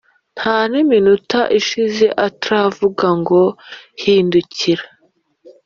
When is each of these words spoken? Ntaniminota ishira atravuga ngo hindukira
Ntaniminota 0.37 1.39
ishira 1.59 2.07
atravuga 2.27 3.07
ngo 3.19 3.41
hindukira 4.01 4.85